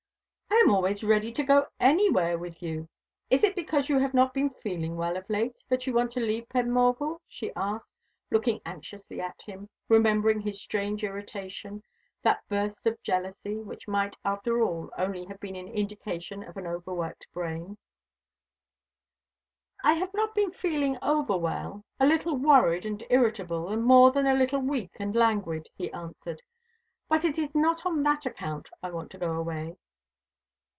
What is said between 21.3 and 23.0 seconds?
well a little worried